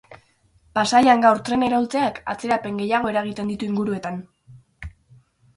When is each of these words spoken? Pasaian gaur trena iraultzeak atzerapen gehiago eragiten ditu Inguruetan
Pasaian 0.77 1.21
gaur 1.25 1.41
trena 1.49 1.69
iraultzeak 1.71 2.17
atzerapen 2.33 2.81
gehiago 2.85 3.13
eragiten 3.15 3.53
ditu 3.55 3.69
Inguruetan 3.71 4.19